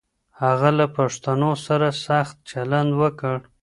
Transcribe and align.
هغه 0.41 0.69
له 0.77 0.85
پښتنو 0.97 1.51
سره 1.65 1.87
سخت 2.05 2.35
چلند 2.49 2.91
وکړ 3.01 3.37